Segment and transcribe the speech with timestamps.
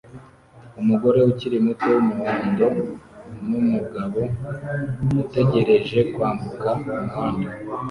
[0.81, 2.65] Umugore ukiri muto wumuhondo
[3.47, 4.21] numugabo
[5.21, 6.67] utegereje kwambuka
[7.03, 7.49] umuhanda